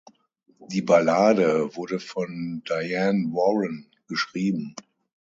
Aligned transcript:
Die 0.71 0.81
Ballade 0.81 1.75
wurde 1.75 1.99
von 1.99 2.63
Diane 2.67 3.25
Warren 3.33 3.85
geschrieben. 4.07 4.75